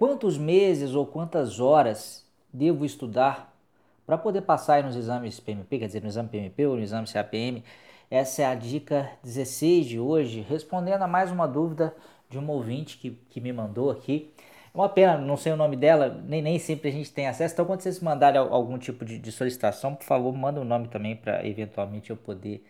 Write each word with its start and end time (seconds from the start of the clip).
quantos 0.00 0.38
meses 0.38 0.94
ou 0.94 1.04
quantas 1.04 1.60
horas 1.60 2.26
devo 2.50 2.86
estudar 2.86 3.54
para 4.06 4.16
poder 4.16 4.40
passar 4.40 4.82
nos 4.82 4.96
exames 4.96 5.38
PMP, 5.38 5.78
quer 5.78 5.88
dizer, 5.88 6.00
no 6.00 6.08
exame 6.08 6.30
PMP 6.30 6.64
ou 6.64 6.76
no 6.76 6.82
exame 6.82 7.06
CAPM. 7.06 7.62
Essa 8.10 8.40
é 8.40 8.46
a 8.46 8.54
dica 8.54 9.10
16 9.22 9.84
de 9.84 10.00
hoje, 10.00 10.40
respondendo 10.40 11.02
a 11.02 11.06
mais 11.06 11.30
uma 11.30 11.46
dúvida 11.46 11.94
de 12.30 12.38
uma 12.38 12.50
ouvinte 12.50 12.96
que, 12.96 13.10
que 13.28 13.42
me 13.42 13.52
mandou 13.52 13.90
aqui. 13.90 14.32
É 14.74 14.78
uma 14.78 14.88
pena, 14.88 15.18
não 15.18 15.36
sei 15.36 15.52
o 15.52 15.56
nome 15.56 15.76
dela, 15.76 16.08
nem, 16.26 16.40
nem 16.40 16.58
sempre 16.58 16.88
a 16.88 16.92
gente 16.92 17.12
tem 17.12 17.28
acesso. 17.28 17.52
Então, 17.52 17.66
quando 17.66 17.82
vocês 17.82 18.00
mandarem 18.00 18.40
algum 18.40 18.78
tipo 18.78 19.04
de, 19.04 19.18
de 19.18 19.30
solicitação, 19.30 19.94
por 19.94 20.04
favor, 20.04 20.32
manda 20.32 20.60
o 20.60 20.62
um 20.62 20.66
nome 20.66 20.88
também 20.88 21.14
para 21.14 21.46
eventualmente 21.46 22.08
eu 22.08 22.16
poder 22.16 22.64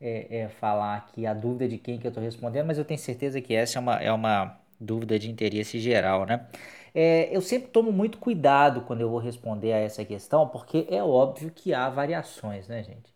é, 0.00 0.42
é, 0.42 0.48
falar 0.48 0.98
aqui 0.98 1.26
a 1.26 1.34
dúvida 1.34 1.66
de 1.66 1.78
quem 1.78 1.98
que 1.98 2.06
eu 2.06 2.10
estou 2.10 2.22
respondendo, 2.22 2.66
mas 2.66 2.78
eu 2.78 2.84
tenho 2.84 3.00
certeza 3.00 3.40
que 3.40 3.52
essa 3.54 3.76
é 3.76 3.80
uma, 3.80 3.94
é 3.96 4.12
uma 4.12 4.56
dúvida 4.80 5.18
de 5.18 5.30
interesse 5.30 5.78
geral, 5.78 6.26
né? 6.26 6.46
É, 6.94 7.28
eu 7.34 7.42
sempre 7.42 7.68
tomo 7.68 7.92
muito 7.92 8.18
cuidado 8.18 8.80
quando 8.82 9.02
eu 9.02 9.10
vou 9.10 9.18
responder 9.18 9.72
a 9.72 9.78
essa 9.78 10.04
questão, 10.04 10.48
porque 10.48 10.86
é 10.90 11.02
óbvio 11.02 11.50
que 11.54 11.74
há 11.74 11.88
variações, 11.90 12.68
né, 12.68 12.82
gente? 12.82 13.14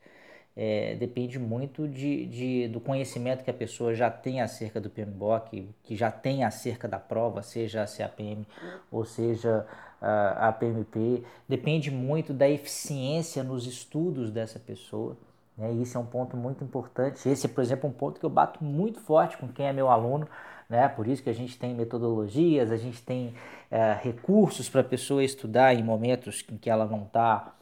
É, 0.57 0.95
depende 0.97 1.39
muito 1.39 1.89
de, 1.89 2.27
de, 2.27 2.69
do 2.69 2.81
conhecimento 2.81 3.43
que 3.45 3.51
a 3.51 3.55
pessoa 3.55 3.95
já 3.95 4.11
tem 4.11 4.41
acerca 4.43 4.81
do 4.81 4.91
PMBOK, 4.91 5.71
que 5.83 5.97
já 5.97 6.11
tem 6.11 6.45
acerca 6.45 6.87
da 6.87 6.99
prova, 6.99 7.43
seja 7.43 7.83
a 7.83 7.87
CAPM 7.87 8.47
ou 8.91 9.05
seja 9.05 9.67
a, 10.01 10.49
a 10.49 10.53
PMP. 10.53 11.23
Depende 11.49 11.91
muito 11.91 12.35
da 12.35 12.49
eficiência 12.49 13.43
nos 13.43 13.67
estudos 13.67 14.31
dessa 14.31 14.59
pessoa. 14.59 15.17
Né? 15.57 15.73
Isso 15.73 15.97
é 15.97 16.01
um 16.01 16.07
ponto 16.07 16.37
muito 16.37 16.65
importante. 16.65 17.29
Esse, 17.29 17.49
por 17.49 17.63
exemplo, 17.63 17.87
é 17.87 17.91
um 17.91 17.93
ponto 17.93 18.19
que 18.19 18.27
eu 18.27 18.31
bato 18.31 18.63
muito 18.65 19.01
forte 19.01 19.37
com 19.37 19.49
quem 19.49 19.67
é 19.67 19.73
meu 19.73 19.91
aluno. 19.91 20.29
Né? 20.69 20.89
Por 20.89 21.09
isso 21.09 21.23
que 21.23 21.31
a 21.31 21.35
gente 21.35 21.59
tem 21.59 21.75
metodologias, 21.75 22.71
a 22.71 22.77
gente 22.77 23.03
tem 23.03 23.35
é, 23.71 23.99
recursos 24.01 24.69
para 24.69 24.81
a 24.81 24.85
pessoa 24.85 25.23
estudar 25.23 25.75
em 25.75 25.83
momentos 25.83 26.45
em 26.51 26.57
que 26.57 26.71
ela 26.71 26.87
não 26.87 27.03
está 27.03 27.55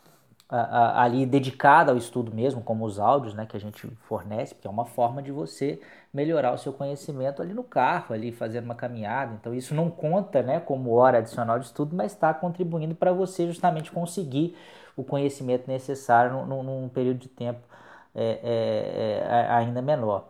ali 0.50 1.26
dedicada 1.26 1.92
ao 1.92 1.98
estudo 1.98 2.34
mesmo, 2.34 2.62
como 2.62 2.86
os 2.86 2.98
áudios 2.98 3.34
né, 3.34 3.44
que 3.44 3.56
a 3.56 3.60
gente 3.60 3.86
fornece, 4.08 4.54
porque 4.54 4.66
é 4.66 4.70
uma 4.70 4.86
forma 4.86 5.22
de 5.22 5.30
você 5.30 5.78
melhorar 6.12 6.54
o 6.54 6.58
seu 6.58 6.72
conhecimento 6.72 7.42
ali 7.42 7.52
no 7.52 7.62
carro, 7.62 8.14
ali 8.14 8.32
fazendo 8.32 8.64
uma 8.64 8.74
caminhada. 8.74 9.34
Então 9.38 9.54
isso 9.54 9.74
não 9.74 9.90
conta 9.90 10.42
né, 10.42 10.58
como 10.58 10.94
hora 10.94 11.18
adicional 11.18 11.58
de 11.58 11.66
estudo, 11.66 11.94
mas 11.94 12.12
está 12.12 12.32
contribuindo 12.32 12.94
para 12.94 13.12
você 13.12 13.46
justamente 13.46 13.92
conseguir 13.92 14.56
o 14.96 15.04
conhecimento 15.04 15.68
necessário 15.68 16.44
num, 16.46 16.62
num 16.62 16.88
período 16.88 17.18
de 17.18 17.28
tempo 17.28 17.60
é, 18.14 18.40
é, 18.42 19.28
é, 19.28 19.50
ainda 19.50 19.82
menor. 19.82 20.28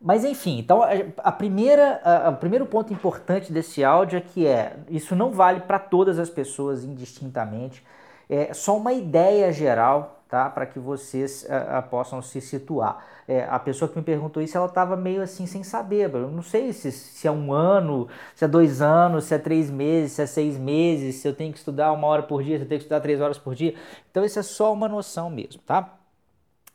Mas 0.00 0.24
enfim, 0.24 0.58
então 0.58 0.82
a 1.16 1.32
primeira, 1.32 2.00
a, 2.04 2.28
o 2.28 2.36
primeiro 2.36 2.66
ponto 2.66 2.92
importante 2.92 3.50
desse 3.50 3.82
áudio 3.82 4.18
é 4.18 4.20
que 4.20 4.46
é 4.46 4.76
isso 4.90 5.16
não 5.16 5.32
vale 5.32 5.60
para 5.60 5.78
todas 5.78 6.18
as 6.18 6.28
pessoas 6.28 6.84
indistintamente 6.84 7.82
é 8.28 8.52
só 8.54 8.76
uma 8.76 8.92
ideia 8.92 9.52
geral, 9.52 10.22
tá? 10.28 10.50
Para 10.50 10.66
que 10.66 10.78
vocês 10.78 11.44
uh, 11.44 11.88
possam 11.88 12.20
se 12.20 12.40
situar. 12.40 13.04
É, 13.26 13.44
a 13.44 13.58
pessoa 13.58 13.88
que 13.88 13.96
me 13.96 14.04
perguntou 14.04 14.42
isso, 14.42 14.56
ela 14.56 14.66
estava 14.66 14.96
meio 14.96 15.22
assim 15.22 15.46
sem 15.46 15.62
saber. 15.62 16.12
Eu 16.12 16.30
não 16.30 16.42
sei 16.42 16.72
se, 16.72 16.92
se 16.92 17.26
é 17.26 17.30
um 17.30 17.52
ano, 17.52 18.08
se 18.34 18.44
é 18.44 18.48
dois 18.48 18.82
anos, 18.82 19.24
se 19.24 19.34
é 19.34 19.38
três 19.38 19.70
meses, 19.70 20.12
se 20.12 20.22
é 20.22 20.26
seis 20.26 20.58
meses, 20.58 21.16
se 21.16 21.28
eu 21.28 21.34
tenho 21.34 21.52
que 21.52 21.58
estudar 21.58 21.92
uma 21.92 22.06
hora 22.06 22.22
por 22.22 22.42
dia, 22.42 22.58
se 22.58 22.64
eu 22.64 22.68
tenho 22.68 22.78
que 22.78 22.84
estudar 22.84 23.00
três 23.00 23.20
horas 23.20 23.38
por 23.38 23.54
dia. 23.54 23.74
Então 24.10 24.24
isso 24.24 24.38
é 24.38 24.42
só 24.42 24.72
uma 24.72 24.88
noção 24.88 25.30
mesmo, 25.30 25.62
tá? 25.62 25.94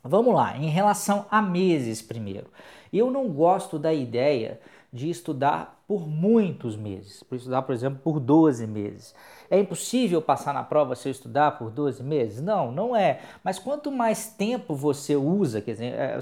Vamos 0.02 0.34
lá, 0.34 0.56
em 0.56 0.70
relação 0.70 1.26
a 1.30 1.42
meses 1.42 2.00
primeiro. 2.00 2.46
Eu 2.92 3.10
não 3.10 3.28
gosto 3.28 3.78
da 3.78 3.92
ideia 3.92 4.60
de 4.92 5.08
estudar 5.08 5.80
por 5.86 6.06
muitos 6.06 6.76
meses, 6.76 7.22
por 7.22 7.36
estudar, 7.36 7.62
por 7.62 7.72
exemplo, 7.72 8.00
por 8.02 8.18
12 8.18 8.66
meses. 8.66 9.14
É 9.48 9.58
impossível 9.58 10.20
passar 10.20 10.52
na 10.54 10.62
prova 10.62 10.94
se 10.94 11.08
eu 11.08 11.10
estudar 11.10 11.58
por 11.58 11.70
12 11.70 12.02
meses? 12.02 12.40
Não, 12.40 12.70
não 12.72 12.94
é. 12.94 13.20
Mas 13.42 13.58
quanto 13.58 13.90
mais 13.90 14.28
tempo 14.28 14.74
você 14.74 15.14
usa, 15.16 15.60
quer 15.60 15.72
dizer, 15.72 15.94
é, 15.94 16.18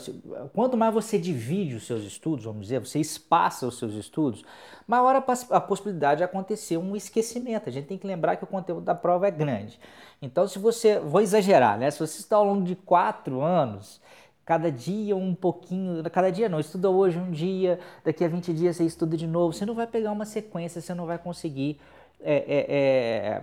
quanto 0.55 0.77
mais 0.77 0.93
você 0.93 1.19
divide 1.19 1.75
os 1.75 1.87
seus 1.87 2.03
estudos, 2.03 2.45
vamos 2.45 2.63
dizer, 2.63 2.79
você 2.79 2.99
espaça 2.99 3.67
os 3.67 3.79
seus 3.79 3.95
estudos, 3.95 4.45
maior 4.87 5.17
a 5.17 5.61
possibilidade 5.61 6.19
de 6.19 6.25
acontecer 6.25 6.77
um 6.77 6.97
esquecimento. 6.97 7.69
A 7.69 7.73
gente 7.73 7.87
tem 7.87 7.99
que 7.99 8.07
lembrar 8.07 8.37
que 8.37 8.45
o 8.45 8.47
conteúdo 8.47 8.83
da 8.83 8.95
prova 8.95 9.29
é 9.29 9.31
grande. 9.31 9.79
Então, 10.21 10.47
se 10.47 10.59
você, 10.59 10.99
vou 10.99 11.21
exagerar, 11.21 11.79
né? 11.79 11.91
Se 11.91 11.99
você 11.99 12.21
está 12.21 12.37
ao 12.37 12.45
longo 12.45 12.65
de 12.65 12.75
quatro 12.75 13.41
anos, 13.41 14.01
cada 14.49 14.73
dia 14.73 15.15
um 15.15 15.35
pouquinho, 15.35 16.03
cada 16.11 16.33
dia 16.33 16.49
não, 16.49 16.59
estuda 16.59 16.89
hoje 16.89 17.19
um 17.19 17.31
dia, 17.31 17.79
daqui 18.03 18.25
a 18.25 18.29
20 18.29 18.55
dias 18.55 18.77
você 18.77 18.85
estuda 18.85 19.15
de 19.15 19.27
novo, 19.27 19.53
você 19.53 19.67
não 19.67 19.75
vai 19.75 19.87
pegar 19.87 20.11
uma 20.11 20.25
sequência, 20.25 20.81
você 20.81 20.95
não 20.95 21.05
vai 21.05 21.19
conseguir 21.19 21.79
é, 22.19 22.35
é, 22.35 22.67
é, 22.71 23.43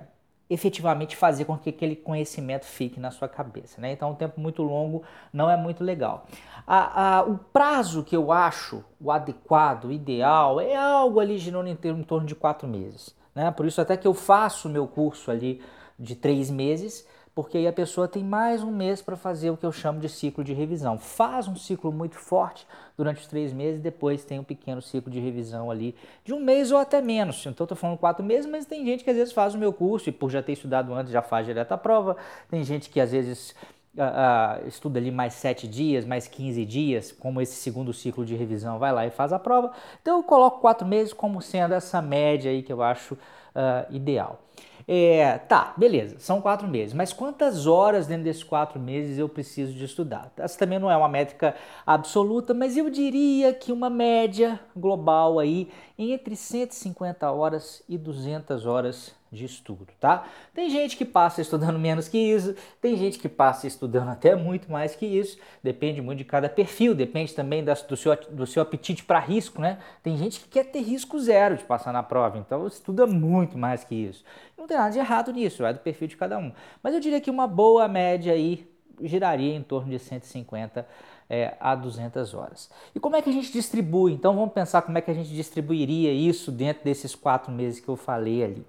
efetivamente 0.49 1.15
fazer 1.15 1.45
com 1.45 1.55
que 1.59 1.69
aquele 1.69 1.95
conhecimento 1.95 2.65
fique 2.65 2.99
na 2.99 3.11
sua 3.11 3.27
cabeça. 3.27 3.79
Né? 3.79 3.91
Então, 3.91 4.09
um 4.09 4.15
tempo 4.15 4.41
muito 4.41 4.63
longo 4.63 5.03
não 5.31 5.47
é 5.47 5.55
muito 5.55 5.83
legal. 5.83 6.25
A, 6.65 7.17
a, 7.17 7.21
o 7.21 7.37
prazo 7.37 8.03
que 8.03 8.17
eu 8.17 8.31
acho 8.31 8.83
o 8.99 9.11
adequado, 9.11 9.85
o 9.85 9.91
ideal, 9.91 10.59
é 10.59 10.75
algo 10.75 11.19
ali 11.19 11.37
girando 11.37 11.67
em, 11.67 11.77
em 11.83 12.03
torno 12.03 12.25
de 12.25 12.33
quatro 12.33 12.67
meses. 12.67 13.15
Né? 13.35 13.51
Por 13.51 13.67
isso, 13.67 13.79
até 13.79 13.95
que 13.95 14.07
eu 14.07 14.13
faço 14.15 14.67
o 14.67 14.71
meu 14.71 14.87
curso 14.87 15.29
ali 15.29 15.61
de 15.99 16.15
três 16.15 16.49
meses, 16.49 17.07
porque 17.35 17.57
aí 17.57 17.67
a 17.67 17.73
pessoa 17.73 18.07
tem 18.07 18.23
mais 18.23 18.63
um 18.63 18.71
mês 18.71 19.01
para 19.01 19.17
fazer 19.17 19.49
o 19.49 19.57
que 19.57 19.65
eu 19.65 19.71
chamo 19.71 19.99
de 19.99 20.07
ciclo 20.07 20.41
de 20.41 20.53
revisão. 20.53 20.97
Faz 20.97 21.49
um 21.49 21.55
ciclo 21.57 21.91
muito 21.91 22.15
forte 22.15 22.65
durante 22.97 23.19
os 23.19 23.27
três 23.27 23.51
meses, 23.51 23.81
depois 23.81 24.23
tem 24.23 24.39
um 24.39 24.43
pequeno 24.43 24.81
ciclo 24.81 25.11
de 25.11 25.19
revisão 25.19 25.69
ali 25.69 25.93
de 26.23 26.33
um 26.33 26.39
mês 26.39 26.71
ou 26.71 26.77
até 26.77 27.01
menos. 27.01 27.45
Então 27.45 27.65
estou 27.65 27.75
falando 27.75 27.97
quatro 27.97 28.23
meses, 28.23 28.49
mas 28.49 28.65
tem 28.65 28.85
gente 28.85 29.03
que 29.03 29.09
às 29.09 29.17
vezes 29.17 29.33
faz 29.33 29.53
o 29.53 29.57
meu 29.57 29.73
curso 29.73 30.07
e 30.07 30.13
por 30.13 30.31
já 30.31 30.41
ter 30.41 30.53
estudado 30.53 30.93
antes 30.93 31.11
já 31.11 31.21
faz 31.21 31.45
direto 31.45 31.73
a 31.73 31.77
prova. 31.77 32.15
Tem 32.49 32.63
gente 32.63 32.89
que 32.89 33.01
às 33.01 33.11
vezes 33.11 33.53
Uh, 33.97 34.01
uh, 34.01 34.67
estuda 34.67 34.99
ali 34.99 35.09
mais 35.09 35.35
7 35.35 35.69
dias, 35.69 36.03
mais 36.03 36.27
15 36.27 36.65
dias, 36.65 37.13
como 37.13 37.39
esse 37.39 37.55
segundo 37.55 37.93
ciclo 37.93 38.25
de 38.25 38.35
revisão, 38.35 38.77
vai 38.77 38.91
lá 38.91 39.07
e 39.07 39.09
faz 39.09 39.31
a 39.31 39.39
prova. 39.39 39.71
Então 40.01 40.17
eu 40.17 40.23
coloco 40.23 40.59
4 40.59 40.85
meses 40.85 41.13
como 41.13 41.41
sendo 41.41 41.73
essa 41.73 42.01
média 42.01 42.51
aí 42.51 42.61
que 42.61 42.73
eu 42.73 42.83
acho 42.83 43.13
uh, 43.13 43.95
ideal. 43.95 44.41
É, 44.87 45.39
tá, 45.39 45.73
beleza, 45.75 46.17
são 46.19 46.39
quatro 46.39 46.67
meses, 46.67 46.93
mas 46.93 47.11
quantas 47.11 47.65
horas 47.65 48.05
dentro 48.05 48.23
desses 48.23 48.43
quatro 48.43 48.79
meses 48.79 49.17
eu 49.17 49.27
preciso 49.27 49.73
de 49.73 49.83
estudar? 49.83 50.31
Essa 50.37 50.59
também 50.59 50.77
não 50.77 50.91
é 50.91 50.95
uma 50.95 51.09
métrica 51.09 51.55
absoluta, 51.85 52.53
mas 52.53 52.77
eu 52.77 52.87
diria 52.89 53.51
que 53.51 53.71
uma 53.71 53.89
média 53.89 54.59
global 54.75 55.39
aí 55.39 55.69
entre 55.97 56.35
150 56.35 57.31
horas 57.31 57.83
e 57.89 57.97
200 57.97 58.67
horas 58.67 59.15
de 59.35 59.45
estudo, 59.45 59.87
tá? 59.99 60.25
Tem 60.53 60.69
gente 60.69 60.97
que 60.97 61.05
passa 61.05 61.41
estudando 61.41 61.77
menos 61.77 62.07
que 62.07 62.17
isso, 62.17 62.55
tem 62.81 62.95
gente 62.95 63.19
que 63.19 63.29
passa 63.29 63.67
estudando 63.67 64.09
até 64.09 64.35
muito 64.35 64.71
mais 64.71 64.95
que 64.95 65.05
isso, 65.05 65.37
depende 65.61 66.01
muito 66.01 66.19
de 66.19 66.25
cada 66.25 66.49
perfil, 66.49 66.95
depende 66.95 67.33
também 67.33 67.63
das, 67.63 67.81
do, 67.81 67.97
seu, 67.97 68.15
do 68.31 68.47
seu 68.47 68.61
apetite 68.61 69.03
para 69.03 69.19
risco, 69.19 69.61
né? 69.61 69.77
Tem 70.01 70.17
gente 70.17 70.39
que 70.39 70.47
quer 70.47 70.65
ter 70.65 70.81
risco 70.81 71.19
zero 71.19 71.57
de 71.57 71.63
passar 71.63 71.91
na 71.91 72.01
prova, 72.01 72.37
então 72.37 72.65
estuda 72.65 73.05
muito 73.05 73.57
mais 73.57 73.83
que 73.83 73.93
isso. 73.93 74.23
Não 74.57 74.67
tem 74.67 74.77
nada 74.77 74.91
de 74.91 74.99
errado 74.99 75.31
nisso, 75.31 75.65
é 75.65 75.73
do 75.73 75.79
perfil 75.79 76.07
de 76.07 76.17
cada 76.17 76.37
um. 76.37 76.51
Mas 76.81 76.93
eu 76.93 76.99
diria 76.99 77.19
que 77.19 77.29
uma 77.29 77.47
boa 77.47 77.87
média 77.87 78.33
aí 78.33 78.67
giraria 79.01 79.53
em 79.53 79.61
torno 79.61 79.89
de 79.89 79.99
150 79.99 80.87
é, 81.29 81.55
a 81.59 81.75
200 81.75 82.33
horas. 82.33 82.69
E 82.93 82.99
como 82.99 83.15
é 83.15 83.21
que 83.21 83.29
a 83.29 83.33
gente 83.33 83.51
distribui? 83.51 84.13
Então 84.13 84.35
vamos 84.35 84.53
pensar 84.53 84.81
como 84.81 84.97
é 84.97 85.01
que 85.01 85.11
a 85.11 85.13
gente 85.13 85.29
distribuiria 85.29 86.11
isso 86.11 86.51
dentro 86.51 86.83
desses 86.83 87.15
quatro 87.15 87.51
meses 87.51 87.79
que 87.79 87.89
eu 87.89 87.95
falei 87.95 88.43
ali. 88.43 88.65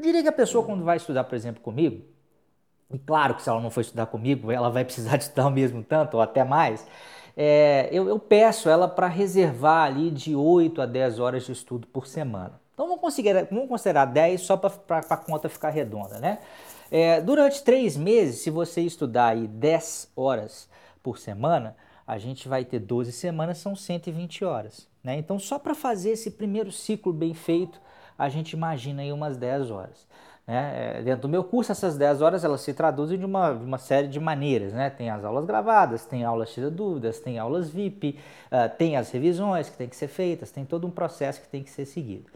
Eu 0.00 0.02
diria 0.02 0.22
que 0.22 0.28
a 0.28 0.32
pessoa, 0.32 0.64
quando 0.64 0.82
vai 0.82 0.96
estudar, 0.96 1.24
por 1.24 1.34
exemplo, 1.34 1.60
comigo, 1.60 2.02
e 2.90 2.98
claro 2.98 3.34
que 3.34 3.42
se 3.42 3.50
ela 3.50 3.60
não 3.60 3.70
for 3.70 3.82
estudar 3.82 4.06
comigo, 4.06 4.50
ela 4.50 4.70
vai 4.70 4.82
precisar 4.82 5.18
de 5.18 5.24
estudar 5.24 5.46
o 5.46 5.50
mesmo 5.50 5.84
tanto 5.84 6.14
ou 6.14 6.22
até 6.22 6.42
mais, 6.42 6.86
é, 7.36 7.86
eu, 7.92 8.08
eu, 8.08 8.18
peço 8.18 8.70
ela 8.70 8.88
para 8.88 9.06
reservar 9.06 9.88
ali 9.88 10.10
de 10.10 10.34
8 10.34 10.80
a 10.80 10.86
10 10.86 11.18
horas 11.20 11.44
de 11.44 11.52
estudo 11.52 11.86
por 11.86 12.06
semana. 12.06 12.58
Então 12.72 12.86
vamos 12.86 13.02
considerar, 13.02 13.44
vamos 13.50 13.68
considerar 13.68 14.06
10 14.06 14.40
só 14.40 14.56
para 14.56 14.72
a 15.00 15.16
conta 15.18 15.50
ficar 15.50 15.68
redonda, 15.68 16.18
né? 16.18 16.38
É, 16.90 17.20
durante 17.20 17.62
três 17.62 17.94
meses, 17.94 18.40
se 18.40 18.48
você 18.48 18.80
estudar 18.80 19.26
aí 19.26 19.46
10 19.46 20.12
horas 20.16 20.66
por 21.02 21.18
semana, 21.18 21.76
a 22.06 22.16
gente 22.16 22.48
vai 22.48 22.64
ter 22.64 22.78
12 22.78 23.12
semanas, 23.12 23.58
são 23.58 23.76
120 23.76 24.46
horas. 24.46 24.88
Né? 25.04 25.18
Então, 25.18 25.38
só 25.38 25.58
para 25.58 25.74
fazer 25.74 26.12
esse 26.12 26.30
primeiro 26.30 26.72
ciclo 26.72 27.12
bem 27.12 27.34
feito, 27.34 27.78
a 28.20 28.28
gente 28.28 28.52
imagina 28.52 29.00
aí 29.00 29.10
umas 29.10 29.38
10 29.38 29.70
horas. 29.70 30.06
Né? 30.46 30.98
É, 30.98 31.02
dentro 31.02 31.22
do 31.22 31.28
meu 31.28 31.42
curso, 31.42 31.72
essas 31.72 31.96
10 31.96 32.20
horas 32.20 32.44
elas 32.44 32.60
se 32.60 32.74
traduzem 32.74 33.18
de 33.18 33.24
uma, 33.24 33.52
uma 33.52 33.78
série 33.78 34.08
de 34.08 34.20
maneiras. 34.20 34.74
Né? 34.74 34.90
Tem 34.90 35.08
as 35.08 35.24
aulas 35.24 35.46
gravadas, 35.46 36.04
tem 36.04 36.22
aulas 36.22 36.50
de 36.50 36.68
dúvidas, 36.68 37.18
tem 37.18 37.38
aulas 37.38 37.70
VIP, 37.70 38.18
uh, 38.52 38.68
tem 38.76 38.96
as 38.98 39.10
revisões 39.10 39.70
que 39.70 39.76
tem 39.78 39.88
que 39.88 39.96
ser 39.96 40.08
feitas, 40.08 40.50
tem 40.50 40.66
todo 40.66 40.86
um 40.86 40.90
processo 40.90 41.40
que 41.40 41.48
tem 41.48 41.62
que 41.62 41.70
ser 41.70 41.86
seguido. 41.86 42.26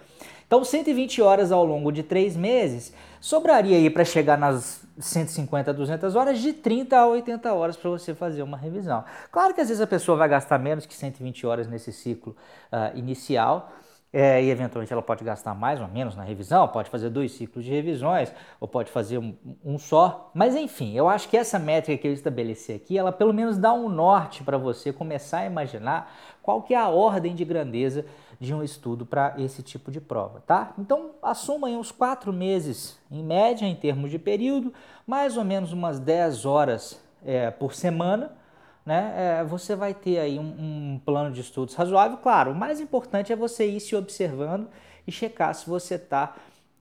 Então, 0.47 0.65
120 0.65 1.21
horas 1.21 1.53
ao 1.53 1.65
longo 1.65 1.93
de 1.93 2.03
3 2.03 2.35
meses, 2.37 2.95
sobraria 3.21 3.77
aí 3.77 3.91
para 3.91 4.05
chegar 4.05 4.39
nas 4.39 4.87
150 4.99 5.71
a 5.71 5.75
200 5.75 6.17
horas, 6.17 6.39
de 6.39 6.53
30 6.53 6.97
a 6.97 7.07
80 7.07 7.53
horas 7.53 7.77
para 7.77 7.91
você 7.91 8.15
fazer 8.15 8.43
uma 8.43 8.57
revisão. 8.57 9.05
Claro 9.31 9.53
que 9.53 9.61
às 9.61 9.69
vezes 9.69 9.83
a 9.83 9.87
pessoa 9.87 10.17
vai 10.17 10.29
gastar 10.29 10.59
menos 10.59 10.87
que 10.87 10.95
120 10.95 11.47
horas 11.47 11.67
nesse 11.67 11.93
ciclo 11.93 12.37
uh, 12.73 12.97
inicial, 12.97 13.73
é, 14.17 14.41
e 14.41 14.49
eventualmente 14.49 14.93
ela 14.93 15.03
pode 15.03 15.25
gastar 15.25 15.57
mais 15.57 15.81
ou 15.81 15.89
menos 15.89 16.15
na 16.15 16.23
revisão, 16.23 16.69
pode 16.69 16.89
fazer 16.89 17.11
dois 17.11 17.33
ciclos 17.33 17.65
de 17.65 17.73
revisões, 17.73 18.33
ou 18.61 18.69
pode 18.69 18.89
fazer 18.93 19.19
um, 19.19 19.35
um 19.65 19.77
só. 19.77 20.31
Mas 20.33 20.55
enfim, 20.55 20.95
eu 20.95 21.09
acho 21.09 21.29
que 21.29 21.37
essa 21.37 21.59
métrica 21.59 22.01
que 22.01 22.07
eu 22.07 22.13
estabeleci 22.13 22.73
aqui, 22.73 22.97
ela 22.97 23.11
pelo 23.11 23.35
menos 23.35 23.59
dá 23.59 23.73
um 23.73 23.89
norte 23.89 24.45
para 24.45 24.57
você 24.57 24.93
começar 24.93 25.39
a 25.39 25.47
imaginar 25.47 26.15
qual 26.41 26.63
que 26.63 26.75
é 26.75 26.79
a 26.79 26.89
ordem 26.89 27.35
de 27.35 27.45
grandeza 27.45 28.07
de 28.39 28.55
um 28.55 28.63
estudo 28.63 29.05
para 29.05 29.35
esse 29.37 29.65
tipo 29.65 29.91
de 29.91 30.01
prova, 30.01 30.41
tá? 30.47 30.73
Então 30.79 31.11
assuma 31.21 31.67
aí 31.67 31.75
uns 31.75 31.91
quatro 31.91 32.33
meses 32.33 32.97
em 33.11 33.23
média 33.23 33.67
em 33.67 33.75
termos 33.75 34.13
de 34.13 34.19
período, 34.21 34.73
mais 35.05 35.37
ou 35.37 35.43
menos 35.43 35.73
umas 35.73 35.99
10 35.99 36.47
horas 36.47 37.03
é, 37.27 37.51
por 37.51 37.75
semana 37.75 38.44
né, 38.85 39.15
é, 39.17 39.45
você 39.45 39.75
vai 39.75 39.95
ter 39.95 40.19
aí 40.19 40.39
um, 40.39 40.43
um, 40.95 41.01
plano 41.05 41.33
de 41.33 41.41
estudos 41.41 41.75
razoável. 41.75 42.19
Claro, 42.19 42.53
o 42.53 42.55
mais 42.55 42.81
importante 42.81 43.33
é 43.33 43.37
você 43.37 43.67
ir 43.67 43.81
se 43.81 43.97
observando 43.97 44.69
e 45.07 45.13
checar 45.13 45.55
se 45.55 45.69
você 45.69 45.95
está 45.95 46.35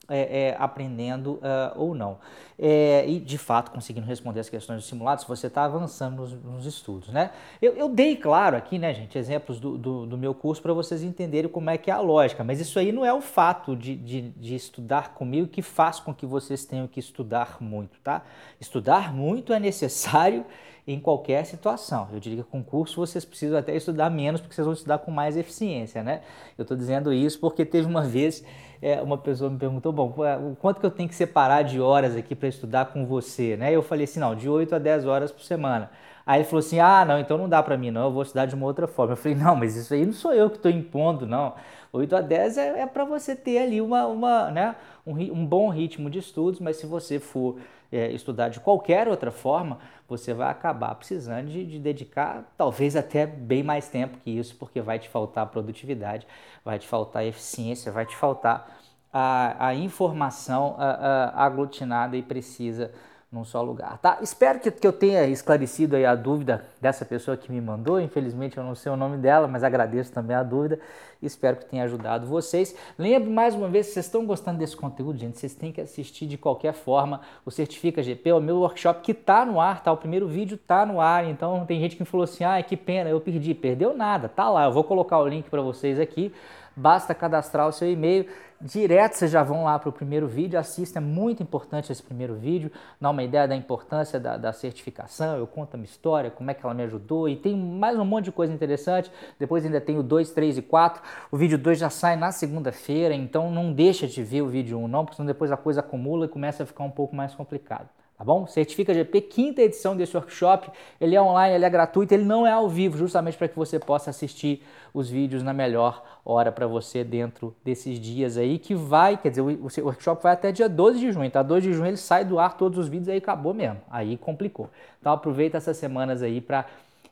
é, 0.10 0.50
é, 0.50 0.56
aprendendo 0.60 1.34
uh, 1.36 1.74
ou 1.76 1.96
não. 1.96 2.18
É, 2.60 3.06
e 3.08 3.20
de 3.20 3.38
fato 3.38 3.72
conseguindo 3.72 4.06
responder 4.06 4.40
as 4.40 4.50
questões 4.50 4.84
do 4.84 4.86
simulado, 4.86 5.22
se 5.22 5.28
você 5.28 5.48
está 5.48 5.64
avançando 5.64 6.18
nos, 6.18 6.34
nos, 6.44 6.66
estudos. 6.66 7.10
Né? 7.10 7.32
Eu, 7.62 7.74
eu, 7.74 7.90
dei, 7.90 8.16
claro, 8.16 8.56
aqui, 8.56 8.78
né, 8.78 8.94
gente, 8.94 9.18
exemplos 9.18 9.60
do, 9.60 9.78
do, 9.78 10.06
do 10.06 10.18
meu 10.18 10.34
curso 10.34 10.62
para 10.62 10.74
vocês 10.74 11.04
entenderem 11.04 11.50
como 11.50 11.70
é 11.70 11.78
que 11.78 11.90
é 11.90 11.94
a 11.94 12.00
lógica, 12.00 12.44
mas 12.44 12.60
isso 12.60 12.78
aí 12.78 12.92
não 12.92 13.06
é 13.06 13.14
o 13.14 13.22
fato 13.22 13.76
de, 13.76 13.96
de, 13.96 14.22
de, 14.30 14.56
estudar 14.56 15.14
comigo 15.14 15.48
que 15.48 15.62
faz 15.62 16.00
com 16.00 16.14
que 16.14 16.26
vocês 16.26 16.66
tenham 16.66 16.88
que 16.88 17.00
estudar 17.00 17.58
muito, 17.60 17.98
tá? 18.02 18.24
Estudar 18.60 19.14
muito 19.14 19.52
é 19.54 19.60
necessário 19.60 20.46
em 20.86 21.00
qualquer 21.00 21.46
situação. 21.46 22.10
Eu 22.12 22.20
diria 22.20 22.44
que 22.44 22.50
com 22.50 22.62
curso 22.62 22.98
vocês 22.98 23.24
precisam 23.24 23.58
até 23.58 23.76
estudar 23.76 24.10
menos, 24.10 24.42
porque 24.42 24.54
vocês 24.54 24.66
vão 24.66 24.74
estudar 24.74 25.00
com 25.00 25.12
mais 25.12 25.38
eficiência, 25.38 26.04
né? 26.04 26.22
Eu 26.58 26.64
estou 26.64 26.76
dizendo 26.76 27.14
isso 27.14 27.40
porque 27.40 27.66
teve 27.66 27.88
uma 27.88 28.02
vez 28.02 28.44
é, 28.84 29.02
uma 29.02 29.18
pessoa 29.18 29.50
me 29.50 29.58
perguntou, 29.58 29.94
bom, 29.94 30.14
quanto 30.60 30.82
que 30.82 30.86
eu 30.86 30.92
tenho 30.92 31.08
que 31.08 31.16
separar 31.16 31.64
de 31.64 31.80
horas 31.80 32.18
aqui 32.18 32.36
para 32.36 32.50
estudar 32.50 32.88
com 32.88 33.06
você, 33.06 33.56
né? 33.56 33.72
Eu 33.74 33.82
falei 33.82 34.04
assim, 34.04 34.20
não, 34.20 34.36
de 34.36 34.50
8 34.50 34.76
a 34.76 34.80
10 34.80 35.06
horas 35.06 35.32
por 35.32 35.42
semana. 35.42 35.90
Aí 36.26 36.40
ele 36.42 36.46
falou 36.46 36.60
assim, 36.60 36.80
ah, 36.80 37.06
não, 37.06 37.18
então 37.18 37.38
não 37.38 37.48
dá 37.48 37.64
para 37.64 37.78
mim 37.78 37.92
não, 37.92 38.06
eu 38.06 38.12
vou 38.12 38.24
estudar 38.24 38.46
de 38.46 38.56
uma 38.56 38.66
outra 38.66 38.86
forma. 38.86 39.14
Eu 39.14 39.18
falei, 39.18 39.38
não, 39.38 39.56
mas 39.56 39.78
isso 39.78 39.94
aí 39.94 40.06
não 40.06 40.12
sou 40.12 40.34
eu 40.34 40.50
que 40.50 40.58
estou 40.58 40.70
impondo, 40.72 41.26
não. 41.26 41.54
8 41.94 42.16
a 42.16 42.22
10 42.22 42.58
é, 42.58 42.80
é 42.82 42.86
para 42.88 43.06
você 43.06 43.36
ter 43.36 43.60
ali 43.60 43.80
uma, 43.80 44.08
uma, 44.08 44.50
né, 44.50 44.76
um, 45.06 45.14
um 45.14 45.46
bom 45.46 45.70
ritmo 45.70 46.10
de 46.10 46.18
estudos, 46.18 46.60
mas 46.60 46.78
se 46.78 46.88
você 46.88 47.20
for 47.20 47.60
é, 47.92 48.12
estudar 48.12 48.50
de 48.50 48.60
qualquer 48.60 49.08
outra 49.08 49.30
forma, 49.30 49.78
você 50.08 50.34
vai 50.34 50.50
acabar 50.50 50.96
precisando 50.96 51.48
de, 51.50 51.64
de, 51.64 51.78
dedicar 51.78 52.52
talvez 52.58 52.96
até 52.96 53.28
bem 53.28 53.62
mais 53.62 53.88
tempo 53.88 54.18
que 54.18 54.32
isso, 54.32 54.56
porque 54.56 54.82
vai 54.82 54.98
te 54.98 55.08
faltar 55.08 55.46
produtividade, 55.46 56.26
vai 56.66 56.80
te 56.80 56.88
faltar 56.88 57.24
eficiência, 57.24 57.92
vai 57.92 58.08
te 58.08 58.16
faltar 58.16 58.80
a, 59.12 59.68
a 59.68 59.76
informação 59.76 60.76
a, 60.80 60.90
a, 60.90 61.46
aglutinada 61.46 62.18
e 62.18 62.24
precisa 62.24 62.92
num 63.34 63.44
só 63.44 63.64
lugar, 63.64 63.98
tá? 63.98 64.20
Espero 64.22 64.60
que, 64.60 64.70
que 64.70 64.86
eu 64.86 64.94
tenha 64.94 65.26
esclarecido 65.26 65.96
aí 65.96 66.06
a 66.06 66.14
dúvida 66.14 66.64
dessa 66.80 67.04
pessoa 67.04 67.36
que 67.36 67.52
me 67.52 67.60
mandou. 67.60 68.00
Infelizmente 68.00 68.58
eu 68.58 68.64
não 68.64 68.76
sei 68.76 68.92
o 68.92 68.96
nome 68.96 69.18
dela, 69.18 69.48
mas 69.48 69.64
agradeço 69.64 70.12
também 70.12 70.36
a 70.36 70.44
dúvida. 70.44 70.80
Espero 71.20 71.58
que 71.58 71.66
tenha 71.66 71.84
ajudado 71.84 72.28
vocês. 72.28 72.76
Lembre 72.98 73.32
mais 73.32 73.56
uma 73.56 73.68
vez, 73.68 73.88
se 73.88 73.94
vocês 73.94 74.06
estão 74.06 74.24
gostando 74.26 74.60
desse 74.60 74.78
conteúdo, 74.78 75.18
gente, 75.18 75.40
vocês 75.40 75.56
têm 75.56 75.72
que 75.72 75.82
assistir 75.82 76.28
de 76.28 76.38
qualquer 76.38 76.74
forma 76.74 77.22
o 77.44 77.50
Certifica 77.50 78.04
GP, 78.04 78.30
é 78.30 78.36
o 78.36 78.42
meu 78.42 78.58
workshop 78.58 79.02
que 79.02 79.16
tá 79.16 79.44
no 79.44 79.60
ar, 79.60 79.82
tá? 79.82 79.92
O 79.92 79.98
primeiro 79.98 80.28
vídeo 80.28 80.56
tá 80.56 80.86
no 80.86 81.02
ar, 81.02 81.26
então 81.26 81.66
tem 81.66 81.80
gente 81.80 81.96
que 81.96 82.06
falou 82.06 82.26
assim: 82.26 82.44
"Ah, 82.44 82.62
que 82.62 82.78
pena, 82.78 83.10
eu 83.10 83.20
perdi". 83.20 83.56
Perdeu 83.56 83.98
nada, 83.98 84.30
tá 84.30 84.48
lá. 84.48 84.66
Eu 84.66 84.72
vou 84.72 84.84
colocar 84.84 85.18
o 85.18 85.28
link 85.28 85.50
para 85.50 85.62
vocês 85.62 86.00
aqui. 86.00 86.32
Basta 86.76 87.14
cadastrar 87.14 87.68
o 87.68 87.72
seu 87.72 87.92
e-mail 87.92 88.28
direto 88.64 89.16
vocês 89.16 89.30
já 89.30 89.44
vão 89.44 89.66
lá 89.66 89.78
para 89.78 89.90
o 89.90 89.92
primeiro 89.92 90.26
vídeo, 90.26 90.58
assista, 90.58 91.00
é 91.00 91.02
muito 91.02 91.44
importante 91.44 91.92
esse 91.92 92.02
primeiro 92.02 92.34
vídeo, 92.34 92.72
dá 93.00 93.10
uma 93.10 93.22
ideia 93.22 93.46
da 93.46 93.56
importância 93.56 94.20
da, 94.20 94.38
da, 94.38 94.54
certificação, 94.54 95.38
eu 95.38 95.46
conto 95.46 95.74
a 95.74 95.78
minha 95.78 95.86
história, 95.86 96.32
como 96.32 96.50
é 96.50 96.54
que 96.54 96.66
ela 96.66 96.74
me 96.74 96.84
ajudou 96.84 97.28
e 97.28 97.36
tem 97.36 97.58
mais 97.58 97.98
um 98.00 98.06
monte 98.06 98.26
de 98.26 98.32
coisa 98.32 98.54
interessante, 98.54 99.12
depois 99.38 99.66
ainda 99.66 99.82
tem 99.82 99.98
o 99.98 100.04
2, 100.04 100.32
3 100.32 100.60
e 100.60 100.62
4, 100.62 101.02
o 101.30 101.38
vídeo 101.38 101.58
2 101.58 101.78
já 101.78 101.90
sai 101.90 102.16
na 102.16 102.32
segunda-feira, 102.32 103.14
então 103.14 103.52
não 103.52 103.74
deixa 103.74 104.08
de 104.08 104.24
ver 104.24 104.42
o 104.42 104.48
vídeo 104.48 104.80
1 104.80 104.88
não, 104.88 105.04
porque 105.04 105.18
senão 105.18 105.28
depois 105.28 105.52
a 105.52 105.58
coisa 105.58 105.82
acumula 105.82 106.26
e 106.26 106.30
começa 106.30 106.64
a 106.64 106.66
ficar 106.66 106.86
um 106.86 106.92
pouco 106.92 107.16
mais 107.16 107.36
complicado 107.36 107.90
tá 108.24 108.26
bom? 108.26 108.48
Certifica 108.48 108.94
GP, 108.94 109.20
quinta 109.22 109.62
edição 109.62 109.98
desse 109.98 110.16
workshop, 110.16 110.72
ele 111.00 111.14
é 111.14 111.22
online, 111.22 111.56
ele 111.56 111.66
é 111.66 111.70
gratuito, 111.70 112.14
ele 112.14 112.24
não 112.24 112.48
é 112.48 112.54
ao 112.54 112.70
vivo, 112.70 112.98
justamente 112.98 113.38
para 113.38 113.50
que 113.50 113.56
você 113.58 113.78
possa 113.78 114.12
assistir 114.12 114.64
os 114.94 115.10
vídeos 115.10 115.44
na 115.44 115.52
melhor 115.52 116.02
hora 116.24 116.50
para 116.50 116.66
você 116.66 117.04
dentro 117.04 117.54
desses 117.66 118.00
dias 118.00 118.38
aí, 118.38 118.58
que 118.58 118.74
vai, 118.74 119.18
quer 119.18 119.30
dizer, 119.30 119.42
o, 119.42 119.68
workshop 119.86 120.24
vai 120.24 120.32
até 120.32 120.54
dia 120.54 120.70
12 120.70 121.00
de 121.00 121.12
junho, 121.12 121.30
tá? 121.30 121.44
12 121.44 121.68
de 121.68 121.74
junho 121.74 121.88
ele 121.88 121.98
sai 121.98 122.24
do 122.24 122.40
ar 122.40 122.56
todos 122.56 122.80
os 122.80 122.88
vídeos, 122.88 123.10
aí 123.10 123.18
acabou 123.18 123.54
mesmo, 123.54 123.82
aí 123.92 124.16
complicou. 124.16 124.70
Então 125.02 125.12
aproveita 125.12 125.58
essas 125.58 125.76
semanas 125.76 126.24
aí 126.24 126.40
para 126.40 126.66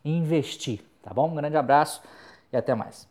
investir, 0.05 0.79
tá 1.03 1.13
bom? 1.13 1.27
Um 1.27 1.35
grande 1.35 1.57
abraço 1.57 2.01
e 2.53 2.55
até 2.55 2.73
mais. 2.73 3.10